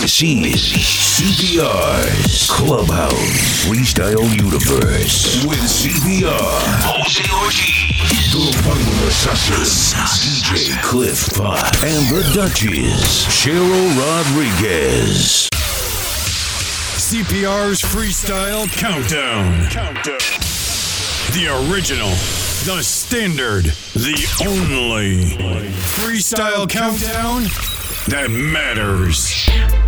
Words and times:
This 0.00 0.22
is 0.22 0.54
CPR's 1.18 2.48
Clubhouse 2.48 3.66
Freestyle 3.66 4.22
Universe 4.36 5.44
with 5.44 5.58
CPR, 5.58 6.30
Jose 6.86 7.26
Ortiz, 7.34 8.30
the 8.32 8.46
Vinyl 8.62 9.08
Assassin, 9.08 9.98
DJ 10.14 10.80
Cliff 10.84 11.34
Pot, 11.34 11.82
and 11.82 12.06
the 12.14 12.22
Duchess, 12.32 13.26
Cheryl 13.26 13.88
Rodriguez. 13.98 15.48
CPR's 16.94 17.82
Freestyle 17.82 18.70
Countdown. 18.70 19.68
Countdown. 19.68 20.18
The 21.34 21.48
original, 21.72 22.10
the 22.64 22.84
standard, 22.84 23.64
the 23.94 24.14
only 24.46 25.24
freestyle 25.98 26.70
countdown 26.70 27.42
that 28.08 28.30
matters. 28.30 29.87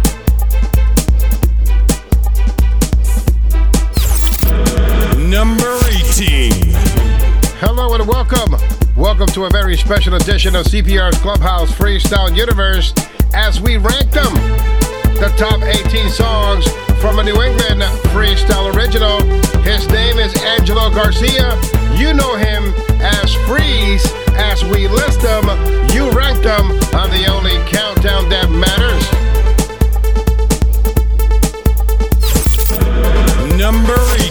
Number 5.30 5.78
18. 5.86 6.50
Hello 7.62 7.94
and 7.94 8.04
welcome. 8.08 8.56
Welcome 8.96 9.28
to 9.28 9.44
a 9.44 9.50
very 9.50 9.76
special 9.76 10.16
edition 10.16 10.56
of 10.56 10.66
CPR's 10.66 11.16
Clubhouse 11.18 11.70
Freestyle 11.70 12.36
Universe 12.36 12.92
as 13.32 13.60
we 13.60 13.76
rank 13.76 14.10
them. 14.10 14.34
The 15.22 15.32
top 15.38 15.62
18 15.62 16.10
songs 16.10 16.66
from 17.00 17.20
a 17.20 17.22
New 17.22 17.40
England 17.40 17.82
freestyle 18.10 18.74
original. 18.74 19.22
His 19.62 19.86
name 19.90 20.18
is 20.18 20.34
Angelo 20.42 20.90
Garcia. 20.90 21.54
You 21.94 22.12
know 22.12 22.34
him 22.34 22.74
as 22.98 23.32
Freeze. 23.46 24.04
As 24.34 24.64
we 24.64 24.88
list 24.88 25.20
them, 25.20 25.46
you 25.94 26.10
rank 26.10 26.42
them 26.42 26.72
on 26.92 27.08
the 27.14 27.30
only 27.30 27.54
countdown 27.70 28.28
that 28.30 28.50
matters. 28.50 29.06
Number 33.56 33.94
18. 34.16 34.29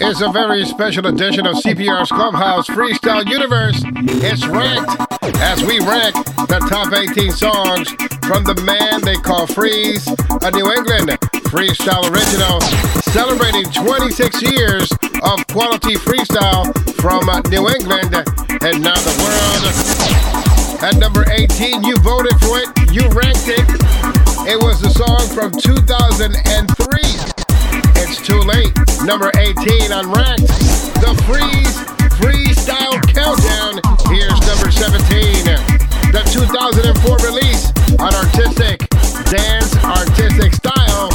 Is 0.00 0.20
a 0.22 0.30
very 0.32 0.64
special 0.64 1.06
edition 1.06 1.46
of 1.46 1.54
CPR's 1.56 2.10
Clubhouse 2.10 2.66
Freestyle 2.66 3.28
Universe. 3.28 3.80
It's 3.84 4.44
ranked 4.46 4.90
as 5.36 5.62
we 5.62 5.78
rank 5.78 6.14
the 6.48 6.58
top 6.68 6.92
18 6.92 7.30
songs 7.30 7.90
from 8.26 8.42
the 8.42 8.60
man 8.64 9.02
they 9.02 9.14
call 9.16 9.46
Freeze, 9.46 10.06
a 10.42 10.50
New 10.50 10.72
England 10.72 11.10
freestyle 11.46 12.10
original, 12.10 12.60
celebrating 13.12 13.70
26 13.72 14.42
years 14.42 14.90
of 15.22 15.46
quality 15.46 15.94
freestyle 15.94 16.66
from 17.00 17.28
uh, 17.28 17.40
New 17.50 17.68
England 17.68 18.14
and 18.62 18.82
now 18.82 18.98
the 18.98 19.14
world. 19.22 20.82
At 20.82 20.96
number 20.96 21.24
18, 21.30 21.84
you 21.84 21.96
voted 21.98 22.38
for 22.40 22.58
it, 22.58 22.68
you 22.92 23.02
ranked 23.10 23.46
it. 23.46 23.66
It 24.46 24.62
was 24.62 24.80
the 24.80 24.90
song 24.90 25.28
from 25.34 25.52
2003. 25.52 27.27
It's 28.00 28.22
too 28.24 28.38
late. 28.40 28.72
Number 29.04 29.30
18 29.36 29.92
on 29.92 30.10
Ranked. 30.12 30.46
The 31.02 31.14
Freeze 31.26 31.76
Freestyle 32.18 33.00
Countdown. 33.10 33.82
Here's 34.06 34.38
number 34.46 34.70
17. 34.70 35.44
The 36.12 36.22
2004 36.32 37.16
release 37.26 37.72
on 37.98 38.14
Artistic 38.14 38.88
Dance 39.30 39.76
Artistic 39.84 40.54
Style. 40.54 41.10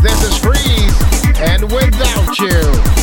This 0.00 0.22
is 0.22 0.38
Freeze 0.38 0.96
and 1.40 1.64
Without 1.72 2.38
You. 2.38 2.97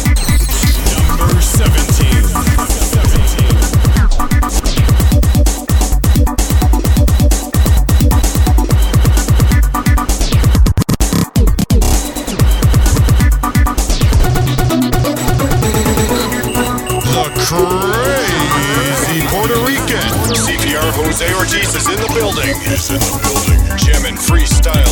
Is 21.75 21.89
in 21.89 21.99
the 21.99 22.11
building. 22.13 22.55
He's 22.61 22.89
in 22.89 22.99
the 22.99 23.19
building. 23.19 23.59
Jamming 23.77 24.15
freestyle 24.15 24.84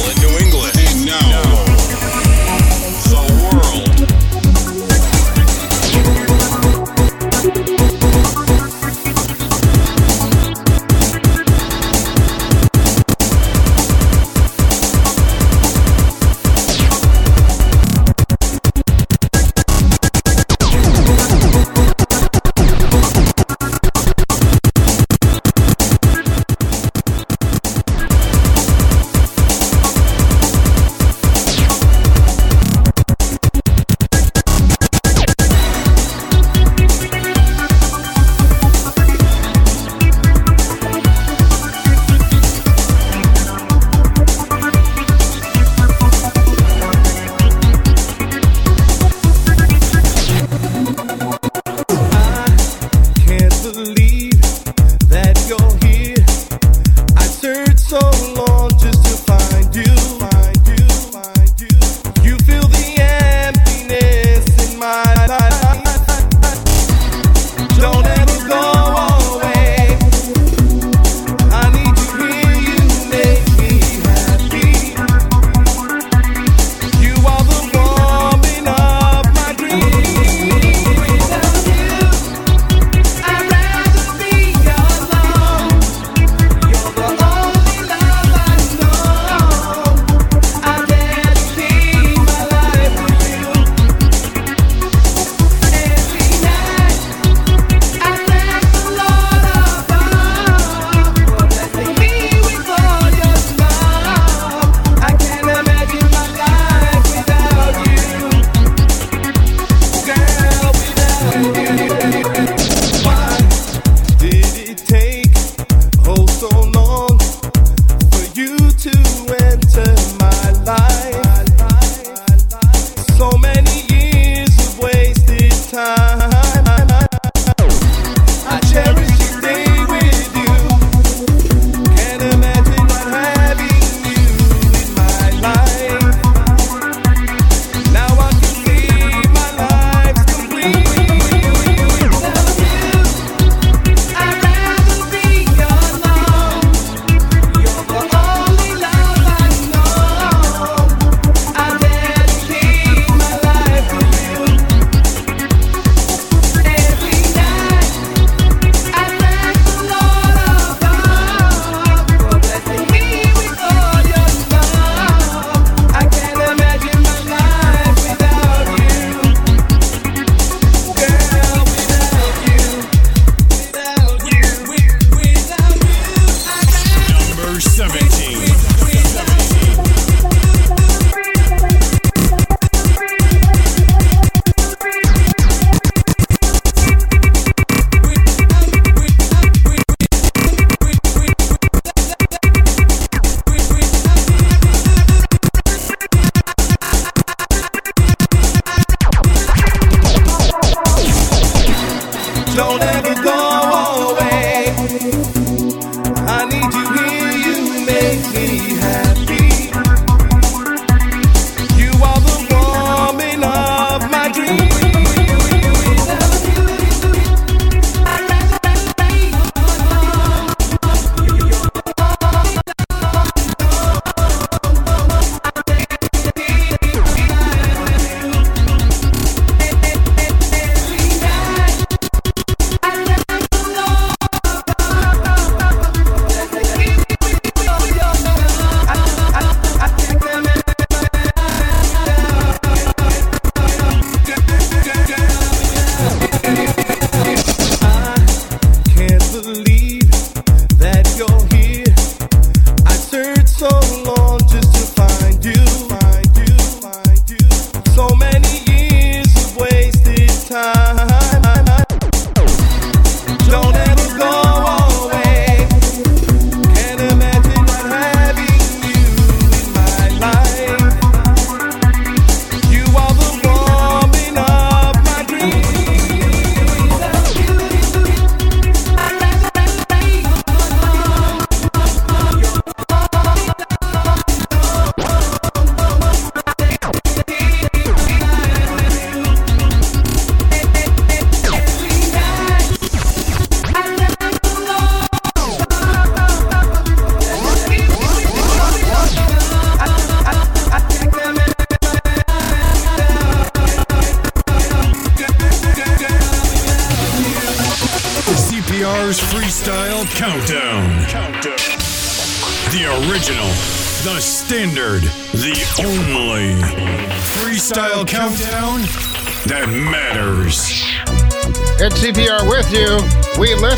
so 253.63 254.02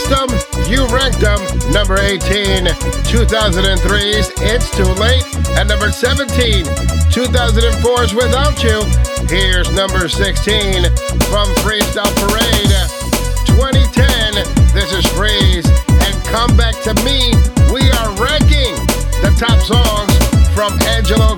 Them, 0.03 0.27
you 0.67 0.85
rank 0.87 1.15
them. 1.23 1.39
Number 1.71 1.97
18, 1.97 2.67
2003's 3.07 4.29
It's 4.43 4.69
Too 4.75 4.83
Late. 4.99 5.23
And 5.57 5.69
number 5.69 5.89
17, 5.89 6.65
2004's 7.15 8.13
Without 8.13 8.61
You. 8.61 8.83
Here's 9.29 9.71
number 9.71 10.09
16 10.09 10.83
from 11.31 11.47
Freestyle 11.63 12.11
Parade. 12.19 12.75
2010, 13.47 14.43
this 14.75 14.91
is 14.91 15.05
Freeze. 15.15 15.65
And 15.87 16.13
Come 16.25 16.57
Back 16.57 16.75
to 16.83 16.93
Me. 17.05 17.31
We 17.71 17.89
are 17.95 18.11
ranking 18.19 18.75
the 19.23 19.33
top 19.39 19.61
songs 19.63 20.11
from 20.53 20.77
Angelo 20.89 21.37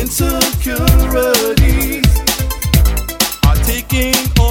insecurities 0.00 2.06
are 3.44 3.56
taking 3.56 4.14
over. 4.40 4.49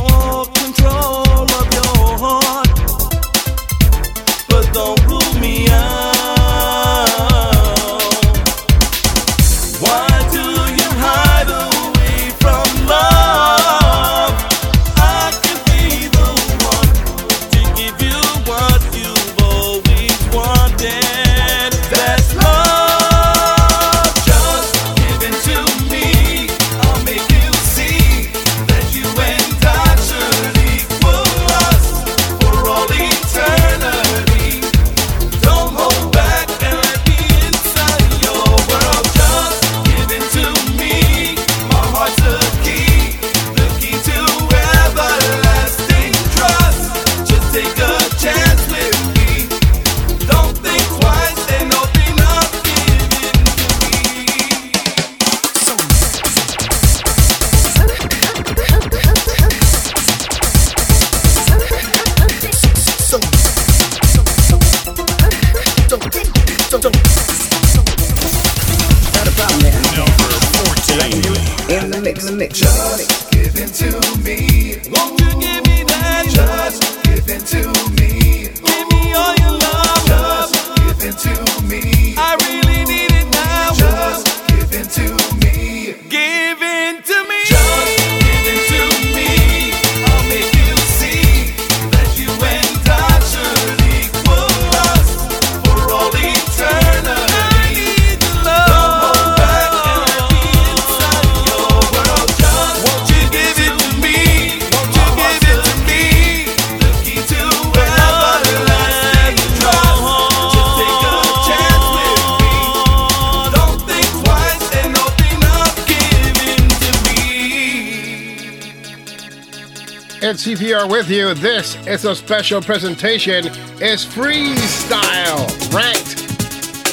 CPR 120.40 120.90
with 120.90 121.10
you. 121.10 121.34
This 121.34 121.76
is 121.86 122.06
a 122.06 122.16
special 122.16 122.62
presentation. 122.62 123.44
It's 123.84 124.06
freestyle 124.06 125.44
ranked 125.76 126.16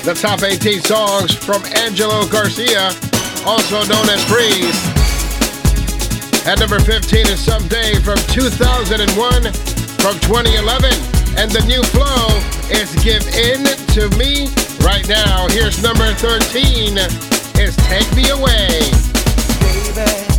the 0.02 0.14
top 0.14 0.42
18 0.42 0.80
songs 0.80 1.32
from 1.32 1.62
Angelo 1.78 2.26
Garcia, 2.26 2.90
also 3.46 3.86
known 3.86 4.10
as 4.10 4.18
Freeze. 4.26 4.74
At 6.44 6.58
number 6.58 6.80
15 6.80 7.26
is 7.26 7.38
Someday 7.38 7.94
from 8.02 8.18
2001, 8.34 9.06
from 10.02 10.18
2011, 10.26 10.90
and 11.38 11.48
the 11.48 11.62
new 11.70 11.82
flow 11.94 12.26
is 12.74 12.90
Give 13.06 13.22
In 13.38 13.62
to 13.94 14.10
Me. 14.18 14.50
Right 14.82 15.06
now, 15.06 15.46
here's 15.50 15.80
number 15.80 16.12
13 16.14 16.98
is 17.62 17.76
Take 17.86 18.10
Me 18.16 18.28
Away. 18.30 18.90
Baby. 19.94 20.35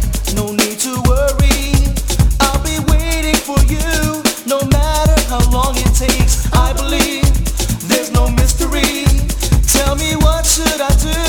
should 10.57 10.81
I 10.81 10.87
do? 10.95 11.26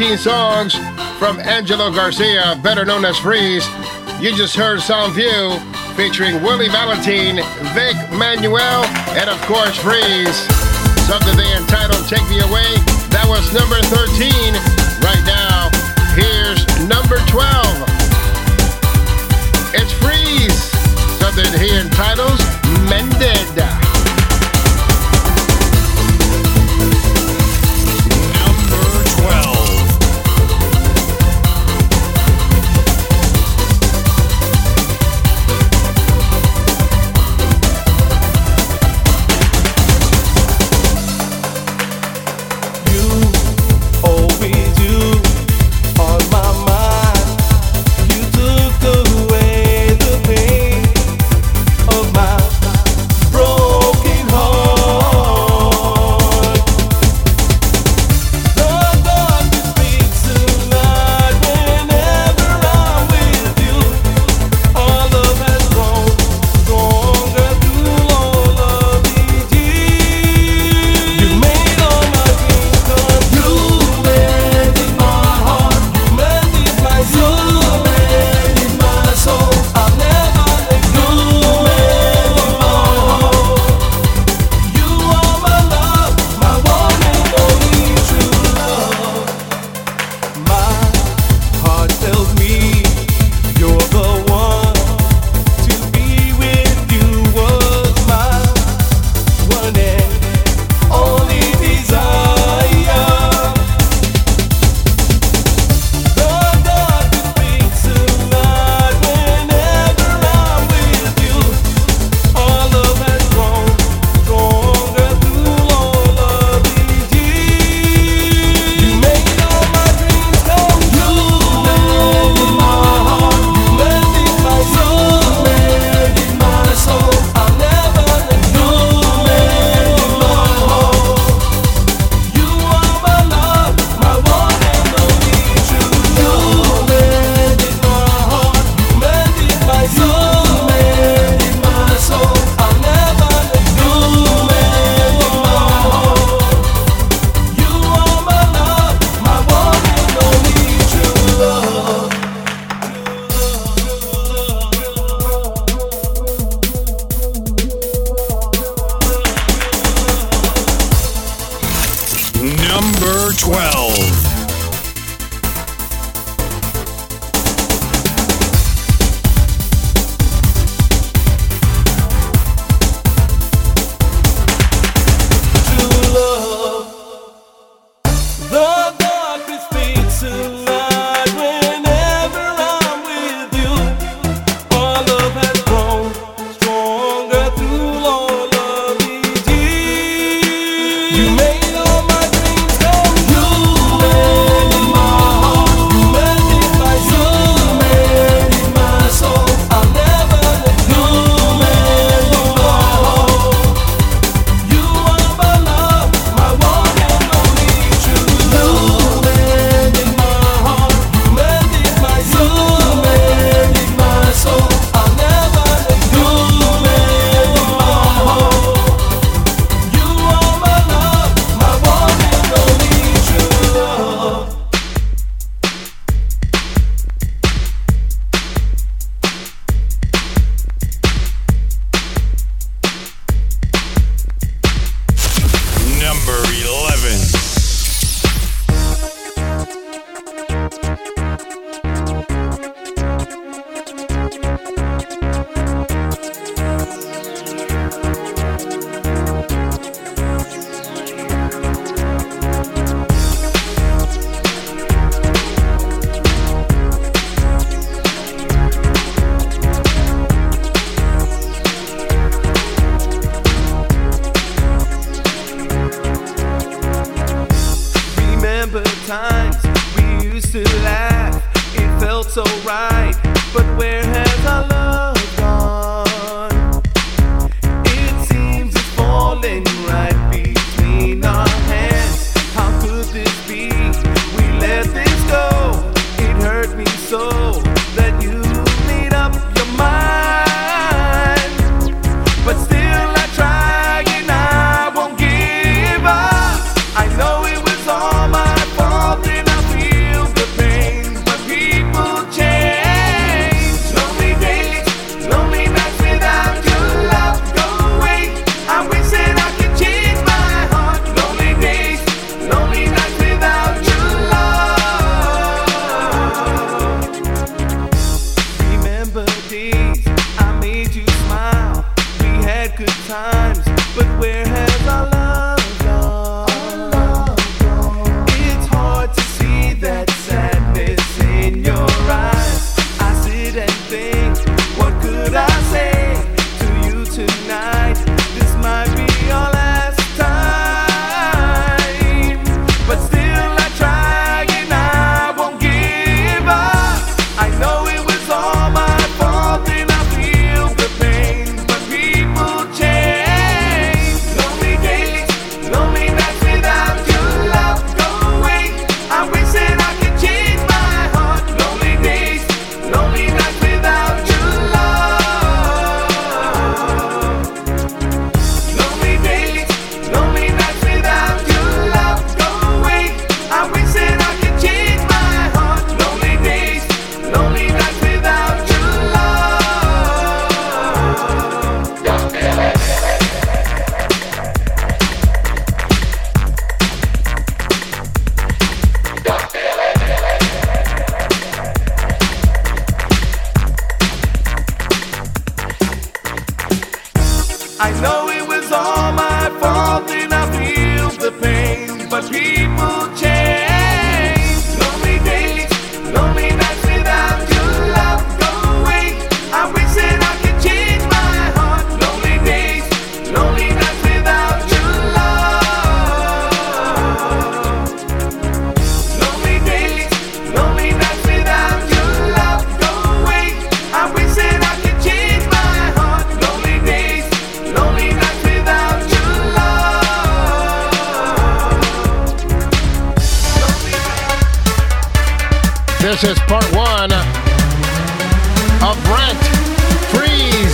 19 0.00 0.16
songs 0.16 0.74
from 1.18 1.38
Angelo 1.40 1.92
Garcia, 1.92 2.58
better 2.62 2.86
known 2.86 3.04
as 3.04 3.18
Freeze. 3.18 3.68
You 4.18 4.34
just 4.34 4.56
heard 4.56 4.80
Sound 4.80 5.12
View 5.12 5.58
featuring 5.94 6.40
Willie 6.42 6.70
Valentin, 6.70 7.36
Vic 7.76 7.96
Manuel, 8.10 8.86
and 9.12 9.28
of 9.28 9.38
course 9.42 9.76
Freeze. 9.76 10.40
Something 11.04 11.36
they 11.36 11.54
entitled 11.54 12.08
Take 12.08 12.26
Me 12.30 12.40
Away. 12.40 12.80
That 13.12 13.28
was 13.28 13.44
number 13.52 13.76
13. 13.92 14.56
Right 15.04 15.20
now, 15.28 15.68
here's 16.16 16.64
number 16.88 17.20
12. 17.28 17.44
It's 19.76 19.92
Freeze. 20.00 20.64
Something 21.20 21.52
he 21.60 21.76
entitles 21.76 22.40
Mended. 22.88 23.89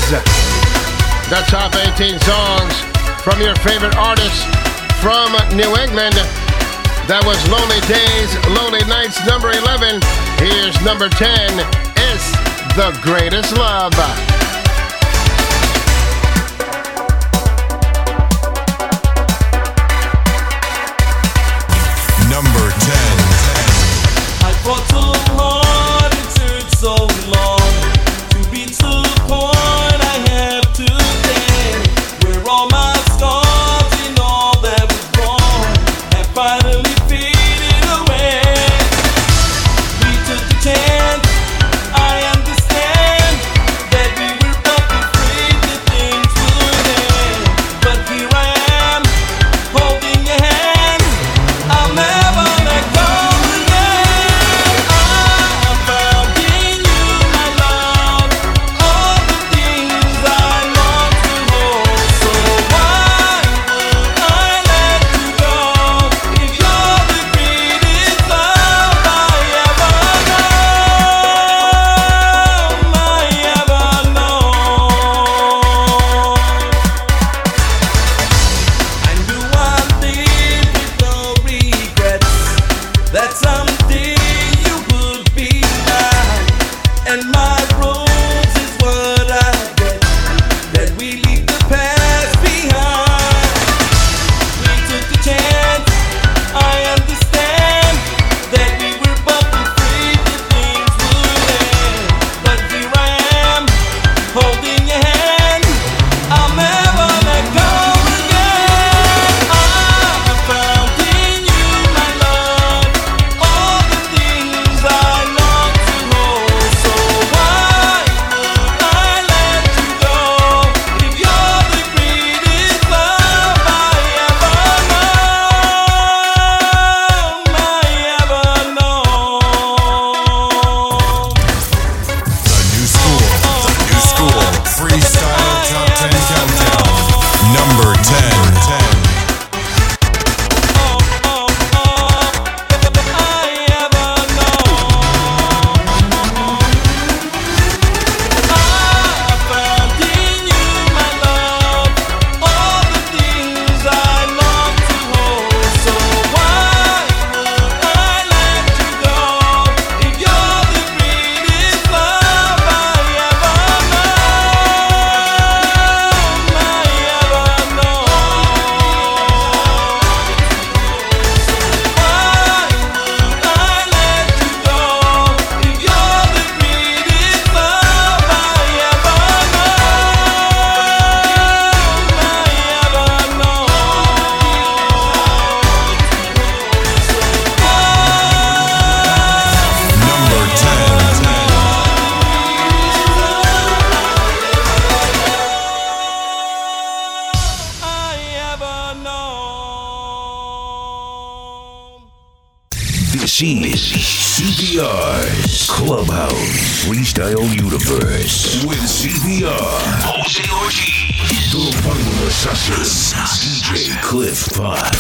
The 0.09 1.43
top 1.49 1.75
18 1.75 2.21
songs 2.21 2.75
from 3.25 3.41
your 3.41 3.57
favorite 3.57 3.97
artists 3.97 4.45
from 5.03 5.33
New 5.57 5.75
England. 5.83 6.15
That 7.11 7.27
was 7.27 7.43
Lonely 7.51 7.83
Days, 7.91 8.31
Lonely 8.55 8.87
Nights, 8.87 9.19
number 9.27 9.51
11. 9.51 9.99
Here's 10.39 10.79
number 10.87 11.09
10. 11.09 11.59
It's 12.15 12.31
The 12.79 12.97
Greatest 13.03 13.57
Love. 13.59 14.36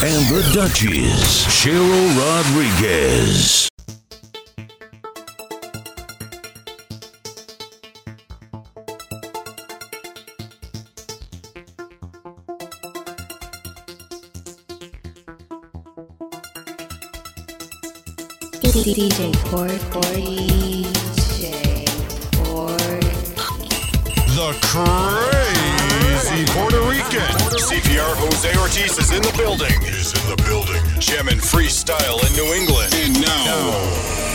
and 0.02 0.26
the 0.28 0.42
Duchess, 0.52 1.46
Cheryl 1.46 2.06
Rodriguez. 2.18 3.68
DJ 18.62 19.34
Ford, 19.48 19.70
DJ 21.20 21.88
Ford. 22.36 23.02
The 24.36 24.48
Crazy. 24.62 25.45
Happy 26.36 26.52
Puerto 26.52 26.82
Rican. 26.82 27.32
CPR 27.56 28.14
Jose 28.14 28.58
Ortiz 28.58 28.98
is 28.98 29.10
in 29.10 29.22
the 29.22 29.32
building. 29.38 29.72
Is 29.84 30.12
in 30.12 30.36
the 30.36 30.36
building. 30.44 30.82
Jamming 31.00 31.38
freestyle 31.38 32.22
in 32.26 32.32
New 32.34 32.52
England. 32.52 32.92
And 32.92 33.22
now. 33.22 33.44
now. 33.46 34.25